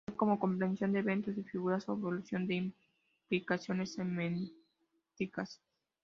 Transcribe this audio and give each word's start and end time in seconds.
Tal 0.07 0.15
como: 0.17 0.39
Comprensión 0.39 0.93
de 0.93 0.99
Eventos 1.01 1.35
de 1.35 1.43
Figuras 1.43 1.87
o 1.87 1.93
Evaluación 1.93 2.47
de 2.47 2.73
Implicaciones 3.29 3.93
Semánticas. 3.93 5.61